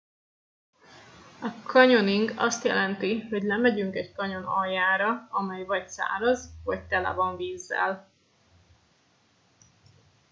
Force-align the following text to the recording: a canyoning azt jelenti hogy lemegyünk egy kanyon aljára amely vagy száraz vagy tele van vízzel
a 1.41 1.51
canyoning 1.65 2.33
azt 2.37 2.63
jelenti 2.63 3.19
hogy 3.21 3.43
lemegyünk 3.43 3.95
egy 3.95 4.11
kanyon 4.13 4.43
aljára 4.43 5.27
amely 5.31 5.63
vagy 5.65 5.89
száraz 5.89 6.49
vagy 6.63 6.81
tele 6.87 7.13
van 7.13 7.37
vízzel 7.37 8.09